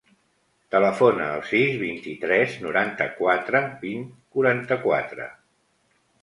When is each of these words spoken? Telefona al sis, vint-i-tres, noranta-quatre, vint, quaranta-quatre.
Telefona 0.75 1.27
al 1.33 1.43
sis, 1.49 1.75
vint-i-tres, 1.81 2.55
noranta-quatre, 2.63 3.61
vint, 3.85 4.09
quaranta-quatre. 4.39 5.29